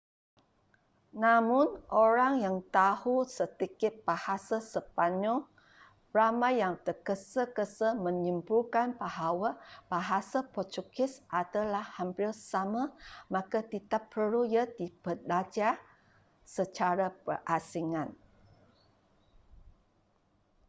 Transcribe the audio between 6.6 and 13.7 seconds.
yang terges-gesa menyimpulkan bahwa bahasa portugis adalah hampir sama maka